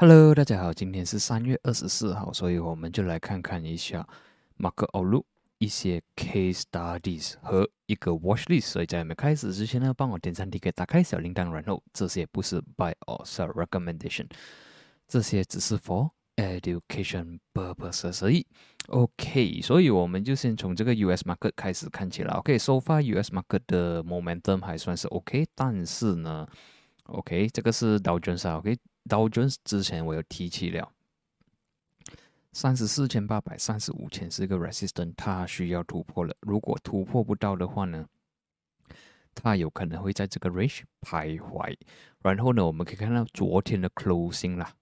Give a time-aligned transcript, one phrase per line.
[0.00, 4.08] Hello，大家好，今天是三月二十四号，所以我们就来看看一下
[4.56, 5.26] 马克欧路
[5.58, 8.68] 一些 case studies 和一个 watch list。
[8.68, 14.26] 所以在我们开始之前呢，帮我点赞、订阅、打开小铃铛，然后这些不是 by or sell recommendation，
[15.06, 18.46] 这些只是 for education purposes 而已。
[18.86, 22.32] OK，所以我们就先从这个 US market 开始看起来。
[22.36, 26.48] OK，so far US market 的 momentum 还算是 OK，但是呢
[27.04, 28.78] ，OK，这个是 Dow Jones 啊，OK。
[29.10, 30.88] 道琼斯之前我有提起了，
[32.52, 36.32] 三十四千八百三十五千是一个 resistance，它需要突破了。
[36.42, 38.06] 如果突破不到的话呢，
[39.34, 41.76] 它有可能会在这个 range 徘徊。
[42.22, 44.72] 然后呢，我们可以看到昨天的 closing 啦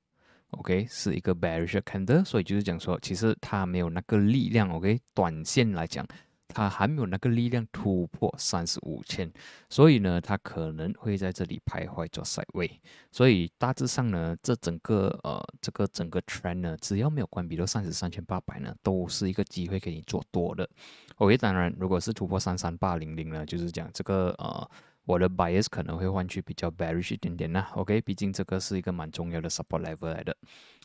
[0.51, 6.07] ，OK 是一个 bearish candle，所以就是讲说，其实它没有那个力量，OK 短线来讲。
[6.49, 9.31] 它还没有那个力量突破三十五千，
[9.69, 12.81] 所以呢，它可能会在这里徘徊做塞位。
[13.13, 20.69] 所以大致上呢，这整个呃这个整个 trend 呢，只要没有关闭到三十三千八百呢，都是一个机会给你做多的。
[21.17, 24.71] OK，当然，如果是突破三三八零零呢，就是讲这个呃
[25.05, 27.71] 我的 bias 可能会换去比较 bearish 一点点啦。
[27.75, 30.37] OK，毕竟这个是一个蛮重要的 support level 来的。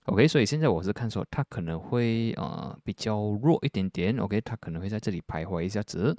[0.06, 4.18] OK，所以现在我是看说它可能会呃比较弱一点点。
[4.18, 6.16] OK，它可能会在这里徘徊一下子。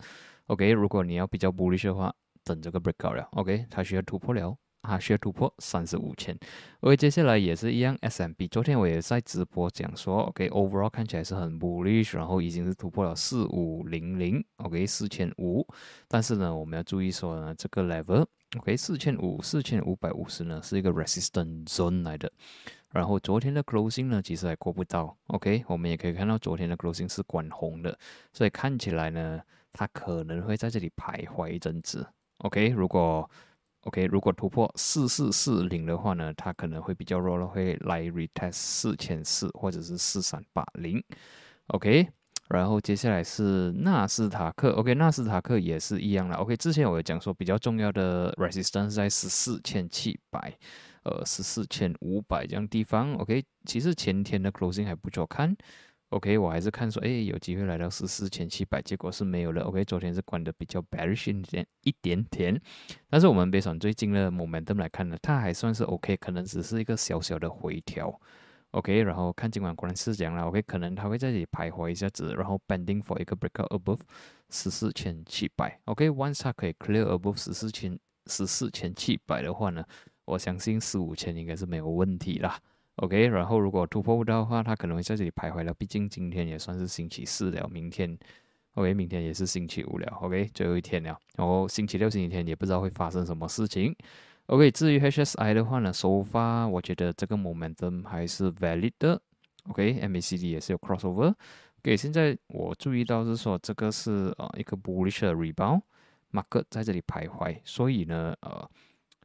[0.46, 3.28] OK，如果你要比较 bullish 的话，等这个 breakout 了。
[3.32, 6.34] OK，它需要突破了，它需要突破三十五千。
[6.80, 8.48] OK，接下来也是一样，SMB。
[8.48, 14.42] 昨天我也在直播讲说，OK，overall 看起来是很 bullish，然后已经是突破了四五零零。
[14.56, 15.66] OK，四千五。
[16.08, 22.32] 但是呢，我们要注意说呢，这个 level，OK，四千五、四千五百五十呢，是一个 resistance zone 来的。
[22.94, 25.14] 然后昨天的 closing 呢，其实还过不到。
[25.26, 27.98] OK，我们也可以看到昨天的 closing 是管红的，
[28.32, 29.40] 所以看起来呢，
[29.72, 32.06] 它可能会在这里徘徊一阵子。
[32.38, 33.28] OK，如果
[33.80, 41.02] OK 如果突破四四四零的话呢，它可能会比较弱了，会来 retest 四千四或者是四三八零。
[41.66, 42.08] OK，
[42.48, 44.70] 然后接下来是纳斯达克。
[44.70, 46.36] OK，纳斯达克也是一样的。
[46.36, 50.56] OK，之前我有讲说比较重要的 resistance 在十四千七百。
[51.04, 55.54] 呃，十四千五百这样地方，OK，其实前天的 closing 还不错看
[56.08, 62.58] ，OK，我还是看说，哎，有机会来到十四千七百，结果是没有了，OK，昨天是关的比较 bearish 一点一点点，
[63.10, 68.18] 但是我们别从最近的 momentum 来看呢，它还算是 OK，可能只是一个小小的回调
[68.70, 74.00] ，OK，然后看今晚果然是这样了，OK，可能它会在这里徘徊一下子，然后 bending for 一个 breakout above
[74.48, 79.84] 十四千七百，OK，once 它可以 clear above 十四千十四千七百的话呢？
[80.24, 82.58] 我相信四五千应该是没有问题啦。
[82.96, 85.74] OK，然后如果突破不到的话，它可能会在这里徘徊了。
[85.74, 88.16] 毕竟今天也算是星期四了，明天
[88.74, 90.06] OK，明天也是星期五了。
[90.20, 91.18] OK，最后一天了。
[91.36, 93.92] 然后星期六、星期天也不知道会发生什么事情。
[94.46, 99.20] OK，至于 HSI 的话呢，首发我觉得这个 momentum 还是 valid 的。
[99.68, 101.34] OK，MACD 也是有 crossover。
[101.80, 108.70] OK，现在我注意到是说这个是呃一个 bullish rebound，market 在这里徘徊，所以呢呃。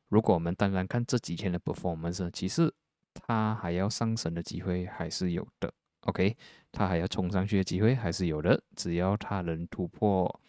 [0.10, 2.74] 如果我们单单看这几天的 performance，其实
[3.14, 5.72] 它还要上升的机会还是有的。
[6.02, 6.36] OK，
[6.72, 8.60] 它还要冲上去的机会还是有的。
[8.76, 10.40] 只要它能突破，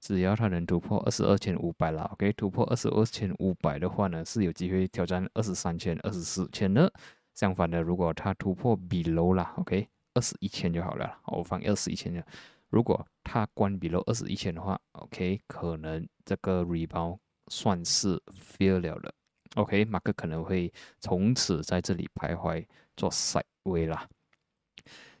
[0.00, 2.04] 只要它能突破二十二千五百了。
[2.12, 6.92] OK，突破二十二千五百的话呢，是有机会挑战二十三千、二十四千的。
[7.34, 11.18] 相反的，如果它突破 below 啦，OK，二十一千就好了。
[11.26, 12.24] 我放二十一千的。
[12.68, 17.18] 如果它关 below 二十一千的话，OK，可能这个 rebound。
[17.48, 18.20] 算是
[18.58, 19.14] fail 了的
[19.54, 22.64] ，OK，马克可能会从此在这里徘徊
[22.96, 24.08] 做 side way 啦。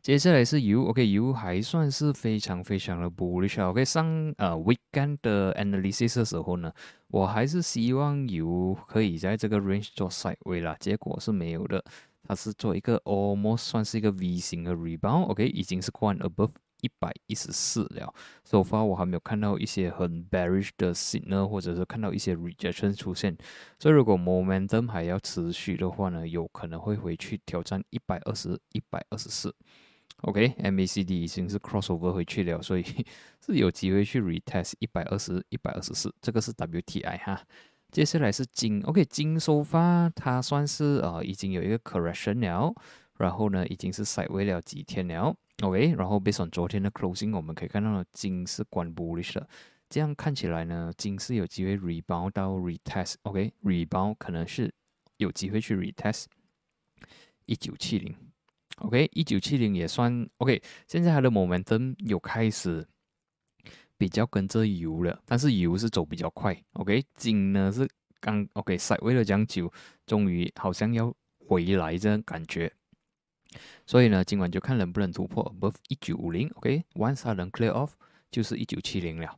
[0.02, 6.70] 接下来是 U，OK，U 还算是非常非常的 bullish，OK，上呃 weekend 的 analysis 的时候呢，
[7.08, 11.82] 我还是希望 U 可以在这个 range 做 side way 啦，结果是没有的，
[12.24, 16.50] 它是做一个 almost 算是一个 V 型的 rebound，OK，已经是 gone above。
[16.84, 18.12] 一百一十四了
[18.44, 23.34] ，so far 我还没有看到一些很 bearish 的 signal，或者是看到一些 rejection 出现，
[23.78, 29.54] 所以如果 momentum 还要持续的话呢，有可能会回去挑战一百二十一百二十四。
[30.18, 32.84] OK，MACD 已经是 crossover 回去了，所以
[33.44, 37.40] 是有机会去 retest 一百二十一百二十四，这个是 WTI 哈。
[37.90, 42.74] 接下来是金，OK，金收发它算是呃已经有一个 correction 了，
[43.18, 45.34] 然后呢已经是 side way 了几天了。
[45.62, 49.48] OK，然后 based on 昨天的 closing，我们可以看到金是关 bullish 的，
[49.88, 53.14] 这样看起来呢，金是有机会 rebound 到 retest。
[53.22, 54.74] OK，rebound 可能是
[55.18, 56.24] 有机会去 retest
[57.46, 58.14] 一九七零。
[58.78, 60.60] OK，一九七零也算 OK。
[60.88, 62.84] 现在它的 momentum 有开始
[63.96, 66.60] 比较跟着油了，但是油是走比较快。
[66.72, 69.72] OK，金呢是刚 OK，side way 了将久，
[70.04, 71.14] 终于好像要
[71.46, 72.72] 回来这样感觉。
[73.86, 77.90] 所以呢，今晚就看能不能突破 above 一九五零，OK，once 它能 clear off
[78.30, 79.36] 就是一九七零了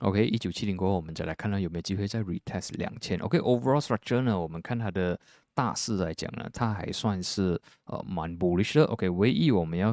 [0.00, 5.18] ，OK，一九七零过后，我们再来看到有没有机会再 retest 两千，OK，overall structure 呢，我们看它的
[5.54, 9.92] 大势来讲呢，它还算是呃蛮 bullish 的，OK，唯一我们要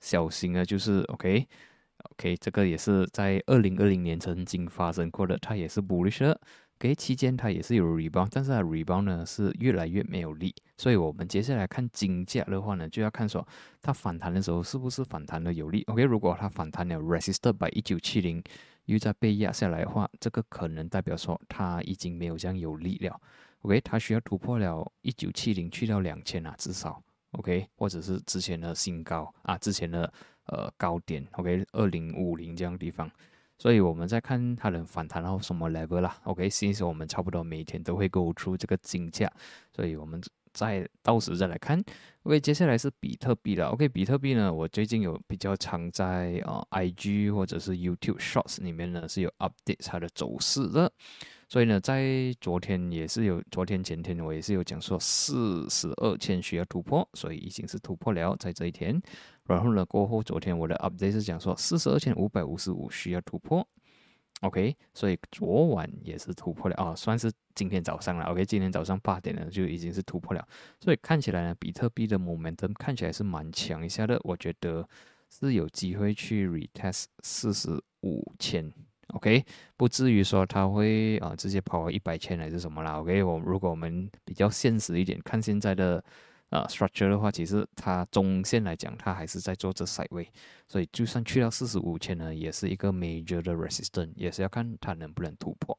[0.00, 6.40] 小心的就是 OK，OK，这个也是在二零二零年曾经发生过的，它也是 bullish 的。
[6.82, 13.46] OK，期间它也是有 rebound，但是它 rebound 呢是越来越没有力，所以我们接下来看金价的话呢，就要看说
[13.80, 15.84] 它反弹的时候是不是反弹的有力。
[15.86, 18.42] OK，如果它反弹了 resisted by 一九七零，
[18.86, 23.16] 又在被压下来的话，这个可能代表说它已经没有这样有力了。
[23.60, 27.00] OK，它需要突破了一九七零去到两千啊，至少
[27.30, 30.12] OK，或者是之前的新高啊，之前的
[30.46, 33.08] 呃高点 OK，二零五零这样地方。
[33.62, 39.32] 所以我们在看它能反弹到什么 level 啦？OK，其实我们差不多每天都会 go through 这个金价，
[39.72, 40.20] 所以我们
[40.52, 41.80] 再到时再来看。
[42.24, 43.68] OK，接下来是比特币了。
[43.68, 50.92] OK，比特币呢，我最近有比较常在呃 IG 或者是 YouTube Shorts 里面呢是有 update 它的走势的。
[51.48, 59.00] 所以呢，在昨天也是有，昨天前天我也是有讲说四十二千需要突破，所以已经是突破了，在这一天。
[59.46, 63.66] 然后呢，过后昨天我的 update 是讲说四十二千五百五十五需要突破
[64.40, 70.46] ，OK，所以昨晚也是突破了啊，算是今天早上了，OK，今天早上八点呢就已经是突破了，
[70.80, 74.88] 所以看起来呢，比特币的 momentum 看起来是蛮强一下的，我觉得
[75.28, 78.72] 是有机会去 retest 四十五千。
[79.08, 79.44] OK，
[79.76, 82.98] 不至于说它会啊直接跑一百千还是什么啦。
[82.98, 86.02] OK，我如果我们比较现实一点，看现在的
[86.52, 90.28] 呃 structure 的话，其实它中线来讲，它还是在做这 side way，
[90.68, 95.76] 所以就算去到四十五千呢，也是一个 major 的 resistance，也是要看它能不能突破。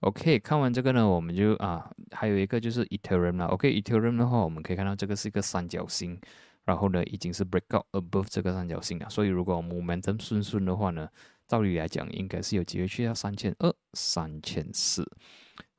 [0.00, 3.46] OK，看完这个呢，我们就啊还有一个就是 Ethereum 啦。
[3.46, 6.20] OK，Ethereum 的话，我们可以看到这个是一个三角形，
[6.64, 11.08] 然后呢已经是 break out above 这个三角形了，所以如果 momentum 顺顺的话呢。
[11.46, 15.06] 照理来讲，应该是有机会去到三千二、三千四。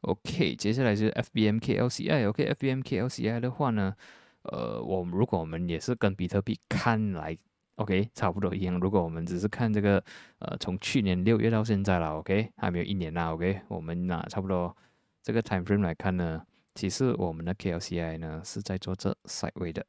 [0.06, 2.30] OK，接下来就是 FBMK LCI。
[2.30, 3.96] OK，FBMK LCI 的话呢，
[4.44, 7.36] 呃，我们如果我们也是跟比特币看来
[7.78, 8.80] ，OK，差不多一样。
[8.80, 10.04] 如果我们只是看这个，
[10.38, 14.78] 呃，从去年六月到现在了，OK，还没有一年啦，OK，我们拿差不多
[15.24, 19.84] 这个 time frame 来看呢，其实我们的 KLCI 呢是在做这 side way 的。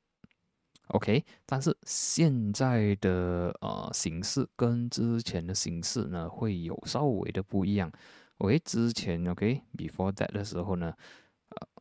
[0.88, 7.92] OK，但是现在的呃形式跟之前的形式呢会有稍微的不一样。
[8.38, 10.94] OK，之前 OK，before that 的时候呢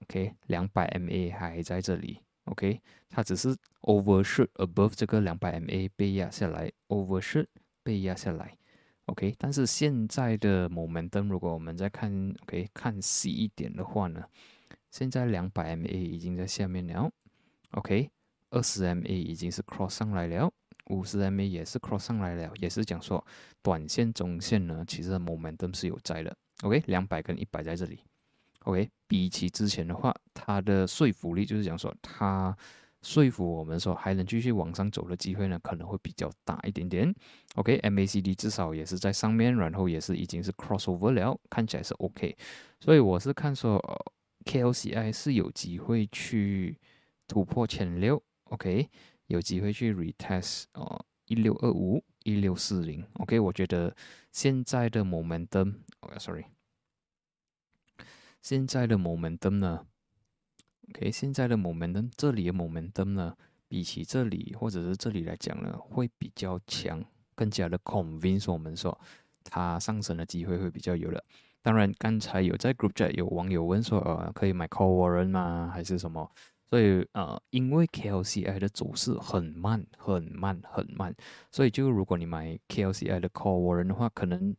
[0.01, 7.47] ，OK，两百 MA 还在这里，OK，它只是 overshoot above 这个两百 MA 被压下来，overshoot
[7.83, 8.57] 被压下来
[9.05, 14.23] ，OK，但是现在的 momentum 如果我们再看 OK 看细一点的话呢，
[14.91, 17.11] 现在两百 MA 已经在下面了
[17.71, 18.09] ，OK。
[18.51, 20.49] 二十 MA 已经是 cross 上来了，
[20.87, 23.25] 五十 MA 也是 cross 上来了，也是讲说
[23.61, 26.35] 短线、中线呢，其实 momentum 是有在的。
[26.61, 27.99] OK，两百跟一百在这里。
[28.63, 32.55] OK，比起之前的话，它的说服力就是讲说，它
[33.01, 37.13] 说服我们说还能继续往上走的机会呢，可能会比较大一点点。
[37.55, 42.35] OK，MACD 至少也是在上面，然后也是已经是 cross over 了，看起来是 OK。
[42.79, 43.79] 所以我是看说
[44.45, 46.79] ，KLCI 是有机会去
[47.27, 48.21] 突破前六。
[48.45, 48.89] OK，
[49.27, 53.05] 有机会去 retest 哦，一六二五、一六四零。
[53.13, 53.95] OK，我觉得
[54.31, 56.45] 现在的 momentum，OK，sorry，
[58.41, 59.87] 现在的 momentum 呢
[60.89, 63.35] ？OK，现在的 momentum，这里的 momentum 呢，
[63.67, 67.03] 比起这里或者是这里来讲呢，会比较强，
[67.33, 68.99] 更加的 convince 我们说
[69.43, 71.23] 它上升的机会会比较有了。
[71.63, 75.71] 当然，刚才有在 group chat 有网友问说，呃，可以买 call warrant 吗？
[75.73, 76.31] 还是什么？
[76.75, 81.15] 所以呃，因为 KLCI 的走势很慢，很慢，很慢，
[81.49, 84.53] 所以就如果你买 KLCI 的 Call Warrant 的话，可能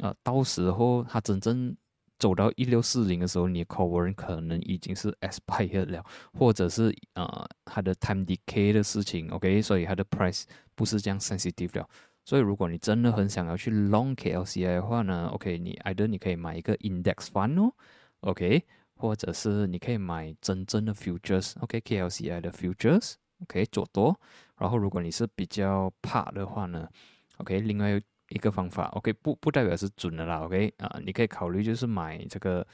[0.00, 1.76] 呃，到时候它真正
[2.18, 6.02] 走到一六四零的时候，你 Call Warrant 可能已经是 expired 了，
[6.32, 11.86] 或者是呃，它的 time decay 的事情，OK，所以它的 price 不是这样 sensitive 了。
[12.24, 17.74] 所以如果你真的很想要去 long KLCI 的话呢，OK，你 either 你可以买一个 index fund 哦
[18.20, 18.64] ，OK。
[19.00, 24.20] 或者是你可以买真正的 futures，OK，KLCI 的 futures，OK 做多。
[24.58, 26.86] 然后如果你是比较怕的话呢
[27.38, 32.66] ，OK，另外一个方法，OK 不不代表是准的啦，OK 啊，你可以考虑就是买这个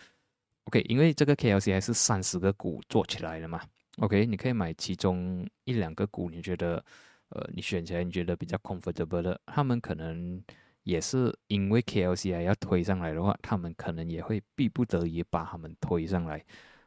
[0.65, 3.63] ，OK，因为这个 KLCI 是三十个股做起来的嘛
[3.99, 6.85] ，OK，你可以买其中一两个股，你觉得
[7.29, 10.43] 呃你选起来你觉得比较 comfortable 的，他们可能。
[10.87, 16.45] 也是因为 KLCI 要推上来的话，他们可能也会逼不得已把他们推上来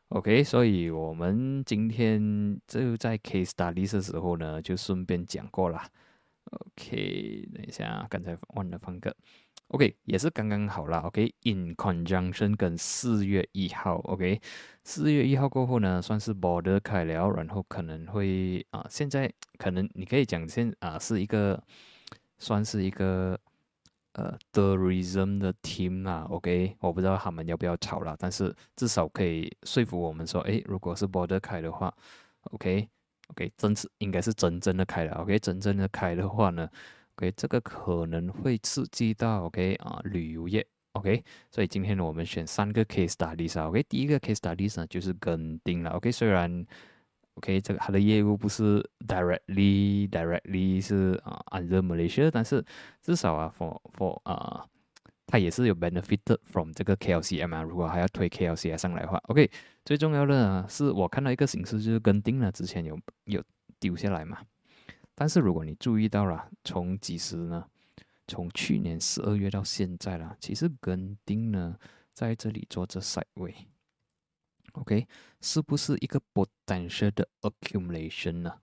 [0.08, 5.82] OK，所以我们今天就在 Case Study 的时候呢，就顺便讲过了。
[6.46, 9.14] OK，等一下，刚才忘了放个。
[9.68, 11.00] OK，也是刚刚好了。
[11.00, 13.98] OK，in conjunction 跟四月一号。
[14.06, 14.40] OK，
[14.86, 21.62] 四月一号过后呢，算是 border 开了，然后可能会啊，现在可能你可以讲现啊是一个，
[22.38, 23.38] 算是一个。
[24.14, 31.94] 呃，tourism 的 team 啊，OK，我不知道他们要不要炒了，但是至少可以说服我们说，诶，如果是 border 开的话
[32.52, 36.68] ，OK，OK，真是应该是真正的开了，OK，真正的开的话呢
[37.16, 46.66] ，OK，这个可能会刺激到 OK 啊旅游业，OK，所以今天呢，我们选三个 case studies ok 第一个 case studies 呢就是跟丁了，OK，虽然。
[47.40, 52.64] OK，这个它的业务不是 directly directly 是啊 under Malaysia，但是
[53.02, 54.66] 至少啊 for for 啊，
[55.26, 57.64] 它也是有 benefited from 这个 KLCM 啊。
[57.64, 59.50] 如果还要推 KLCM 上来的话，OK，
[59.86, 63.42] 最重要的呢是我看到一个形式就是跟定了之前有有
[63.80, 64.40] 丢下来嘛。
[65.16, 67.66] 但是如果你注意到了，从几时呢？
[68.28, 71.76] 从去年十二月到现在了，其实跟定呢
[72.14, 73.56] 在这里做着 side way。
[74.80, 75.06] OK，
[75.42, 78.54] 是不是一个 potential 的 accumulation 呢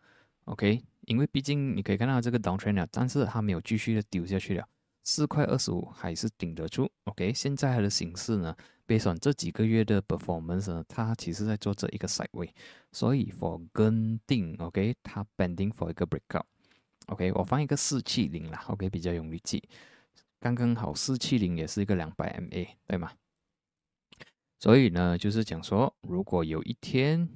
[0.46, 4.66] ？OK，因为毕竟你可以看到这个 downtrend 啊，但是它没有继续的丢下去了，
[5.04, 6.90] 四块二十五还是顶得住。
[7.04, 8.56] OK，现在它的形式呢
[8.86, 12.48] ，based on 这几个月的 performance 呢，它其实在做这一个 side way，
[12.92, 16.44] 所以 for 跟定，OK，它 bending for 一个 breakout。
[17.08, 19.62] OK，我放一个四七零啦，OK，比较容易记，
[20.40, 23.12] 刚刚好四七零也是一个两百 MA，对吗？
[24.58, 27.28] 所以呢，就是讲说，如果有一天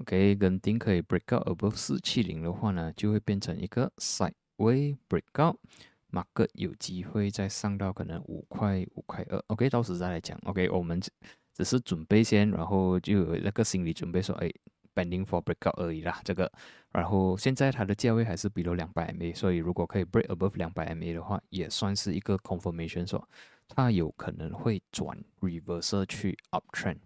[0.00, 14.52] ，OK，跟丁可以 break out above 四七零的话呢，就会变成一个 sideway breakout，market 有机会再上到可能五块、五块二，OK，到时再来讲，OK，我们只是准备先，然后就有那个心理准备说，哎
[14.94, 16.52] ，bending for breakout 而已啦，这个，
[16.92, 23.26] 然后现在它的价位还是比如两百 MA，所以如果可以 break above 两百 MA 的话，也算是一个 confirmation 说。
[23.68, 26.98] 它有可能会转 reverse 去 uptrend。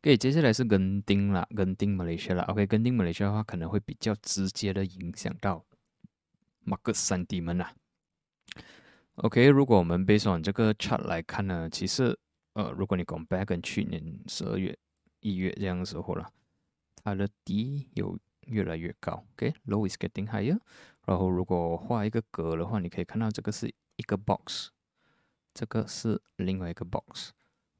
[0.00, 2.44] OK，接下来是跟丁了，跟丁 Malaysia 了。
[2.44, 5.64] OK，跟丁 Malaysia 的话，可能会比较直接的影响到
[6.64, 7.74] market sentiment 啊。
[9.16, 12.16] OK，如果我们 base on 这个 chart 来看呢，其实
[12.52, 14.78] 呃，如果你 compare 跟去年十二月、
[15.20, 16.30] 一月这样的时候了，
[17.02, 19.24] 它的低有越来越高。
[19.32, 20.58] OK，low is getting higher。
[21.06, 24.70] 然后如果画一个格的话，你可以看到这个是一个 box。
[25.58, 27.32] 这个是另外一个 box，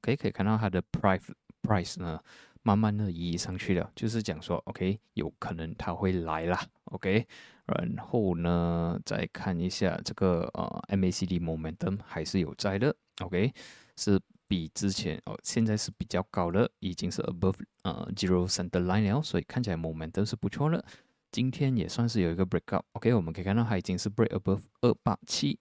[0.03, 1.31] 可以可以看到它的 price
[1.63, 2.21] price 呢，
[2.65, 7.25] 慢慢的移上去了，就是讲说，OK，有可能它会来啦，OK，
[7.67, 13.55] 然后呢，再看一下这个呃 MACD momentum 还是有在的，OK，
[13.95, 17.55] 是比之前哦，现在是比较高的，已经是 above
[17.85, 20.85] 呃 zero center line 了，所以看起来 momentum 是不错的。
[21.31, 25.61] 今天也算是有一个 breakout，OK，我们可以看到它已经是 break above 二八七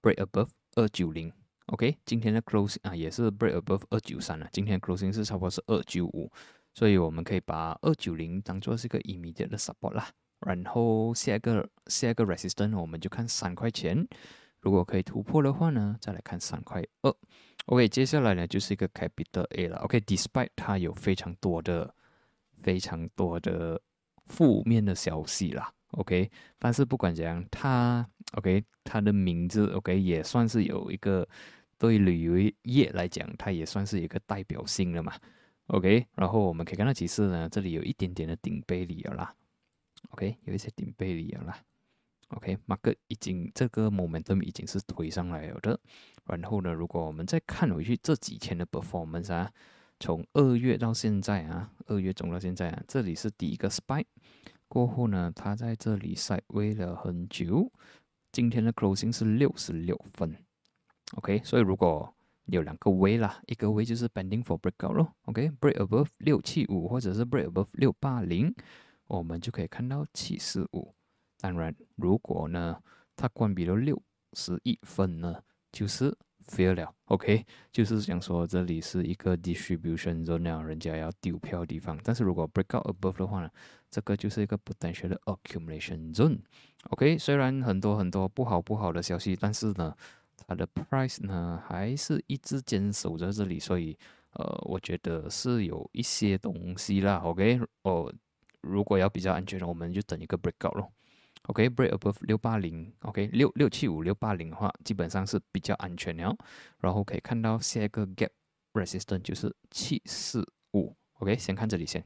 [0.00, 0.48] ，break above。
[0.80, 1.30] 二九零
[1.66, 4.48] ，OK，今天的 closing 啊也是 break above 二九三了。
[4.50, 6.32] 今天 closing 是差不多是二九五，
[6.72, 10.08] 所以我们可以把二九零当做是一个 immediate 的 support 啦。
[10.40, 14.08] 然后下一个下一个 resistance 我们就看三块钱，
[14.60, 17.14] 如果可以突破的话呢，再来看三块二。
[17.66, 19.76] OK，接下来呢就是一个 capital A 了。
[19.80, 21.94] OK，despite 它有非常多的
[22.62, 23.78] 非常多的
[24.28, 25.70] 负面的消息啦。
[25.92, 31.26] OK，但是不管怎样，它 OK，它的名字 OK 也算是有一个
[31.78, 35.12] 对旅游业来讲，它也算是一个代表性的嘛。
[35.66, 39.34] OK，然后我们可以看到其实呢，这里有一点点的顶背离了啦。
[40.10, 41.58] OK，有一些顶背离了啦。
[42.28, 45.78] OK，market 已经这个 momentum 已经是推上来了的。
[46.26, 49.50] 然后呢，如果我们再看回去这几天的 performance 啊，
[49.98, 54.06] 从二月到现在啊，二月中到现在啊，这里是第一个 spike。
[54.70, 57.68] 过后呢，它在这里晒微了很久。
[58.30, 60.32] 今天的 closing 是六十六分
[61.16, 61.40] ，OK。
[61.42, 68.54] 所以如果有两个位啦，一个位就是 bending for breakout 咯，OK，break above 六七五或者是 break above 六八零，
[69.08, 70.94] 我们就可以看到七四五。
[71.36, 72.80] 当然，如果呢
[73.16, 74.00] 它关闭了六
[74.34, 76.16] 十一分呢，就是
[76.50, 81.96] fail 了，OK，就是想说这里是一个 distribution zone，人家要丢票的地方。
[82.02, 83.50] 但是如果 breakout above 的话呢？
[83.92, 89.92] 这个就是一个 potential 的 accumulation zone，OK，虽然很多很多不好不好的消息，但是呢，
[90.46, 93.98] 它的 price 呢还是一直坚守在这里，所以
[94.34, 98.14] 呃，我觉得是有一些东西啦，OK，哦，
[98.60, 100.92] 如果要比较安全的，我们就等一个 breakout 咯
[101.44, 106.36] ，OK，break above 六八零，OK，六六七五六八零的话，基本上是比较安全的，
[106.80, 108.30] 然后可以看到下一个 gap
[108.72, 112.02] resistance 就是七四五 OK，先看这里先。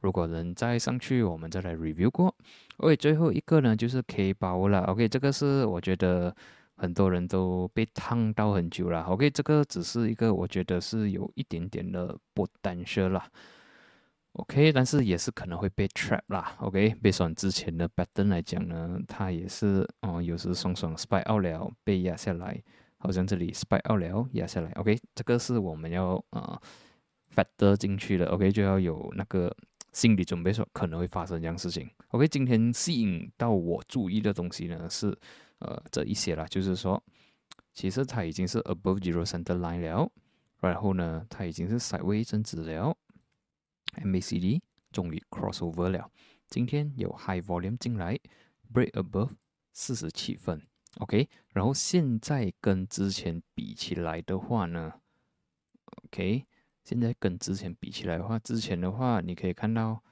[0.00, 2.34] 如果能再上去，我们再来 review 过。
[2.78, 4.82] OK，最后一个呢就是 K 包了。
[4.84, 6.34] OK，这个是我觉得
[6.76, 9.02] 很多人都被烫到很久了。
[9.04, 13.26] OK，这个只是一个我觉得是有一点点的不单车啦。
[14.38, 16.56] OK，但是也是可能会被 trap 啦。
[16.60, 22.60] OK，被算之前的 pattern 来讲呢，它也是哦，有时双双 spy out 了被压下来，
[22.98, 24.70] 好像这里 spy out 了压下来。
[24.72, 26.60] OK，这个是我们要呃。
[27.36, 29.54] factor 进去了，OK 就要有那个
[29.92, 31.88] 心理准备，说可能会发生这样事情。
[32.08, 35.16] OK，今天吸引到我注意的东西呢是
[35.58, 37.00] 呃这一些啦，就是说
[37.74, 40.10] 其实它已经是 above zero center line 了，
[40.60, 42.96] 然后呢它已经是 sideways 一阵子了
[44.04, 46.10] ，MACD 终于 crossover 了，
[46.48, 48.18] 今天有 high volume 进来
[48.72, 49.30] ，break above
[49.72, 50.66] 四十七分
[50.98, 55.00] ，OK，然后现在跟之前比起来的话呢
[56.04, 56.46] ，OK。
[56.84, 60.02] 现在跟之前比起来的话，之前的话你可以看到，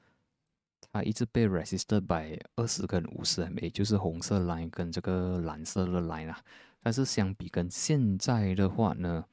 [0.93, 6.39] 它一直被 resisted by 二十跟五十 MA，就是红色 line 跟这个蓝色的 line 啦。
[6.81, 9.25] 但是相比跟现在的话呢，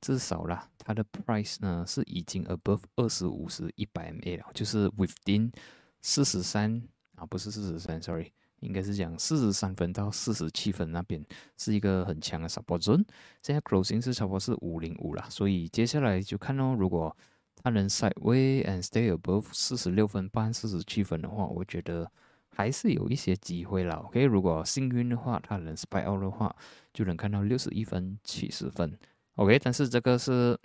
[0.00, 5.52] 至少啦，它的 price 呢是已经 above 二十五十一百 MA 了，就是 within
[6.00, 6.82] 四十三
[7.16, 8.32] 啊，不是四十三，sorry。
[8.60, 11.24] 应该是讲四十三分到四十七分那边
[11.56, 13.02] 是一个很强的 support zone，
[13.42, 17.16] 现在 closing 是差不多是五零五了，所以接下来就看哦，如果
[17.56, 22.12] 它能 sideway and stay above 四十六分半、四十七分的话，我觉得
[22.50, 23.96] 还是有一些机会啦。
[24.04, 26.54] OK，如果幸运的话，它能 spy out 的话，
[26.92, 28.94] 就能看到六十一分、七十分。
[29.40, 30.58] OK，但是这个是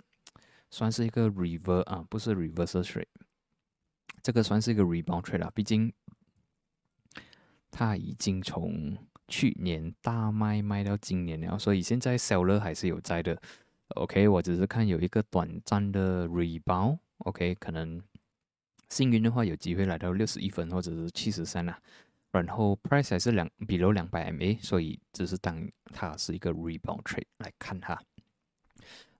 [0.70, 3.06] 算是一个 reverse 啊，不是 reverse trade，
[4.22, 5.92] 这个算是一个 rebound trade 啊，毕竟。
[7.70, 8.96] 它已经从
[9.28, 13.38] 去年大卖卖到今年了，所以现在 seller 还是有在的。
[13.88, 16.98] OK，我只是看有一个短暂的 rebound。
[17.18, 18.02] OK，可能
[18.88, 21.78] 幸运的话有机会来到六十一分或者是七十三啊。
[22.30, 28.00] 然后 price 还是两比如两百 MA，所以只是当它是一个 rebound trade 来看它。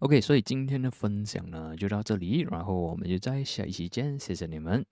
[0.00, 4.85] OK，所以今天的分享呢就到这里，然后我们就在下一期见，谢谢你们。